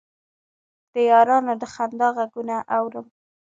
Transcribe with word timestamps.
د 0.93 0.95
یارانو 1.09 1.53
د 1.61 1.63
خندا 1.73 2.07
غـــــــــــــــــږونه 2.15 2.55
اورم 2.77 3.07